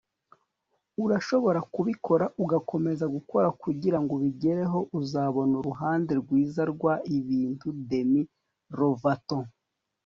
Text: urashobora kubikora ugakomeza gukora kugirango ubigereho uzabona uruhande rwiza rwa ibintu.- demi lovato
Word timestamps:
urashobora 1.03 1.59
kubikora 1.73 2.25
ugakomeza 2.43 3.05
gukora 3.15 3.47
kugirango 3.61 4.11
ubigereho 4.17 4.79
uzabona 4.99 5.53
uruhande 5.61 6.11
rwiza 6.21 6.61
rwa 6.73 6.93
ibintu.- 7.17 7.67
demi 7.89 8.21
lovato 8.79 9.37